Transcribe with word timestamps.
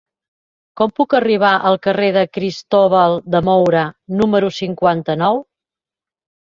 Com 0.79 0.93
puc 0.99 1.13
arribar 1.19 1.51
al 1.71 1.77
carrer 1.83 2.09
de 2.17 2.25
Cristóbal 2.39 3.21
de 3.37 3.45
Moura 3.51 3.87
número 4.25 4.53
cinquanta-nou? 4.63 5.41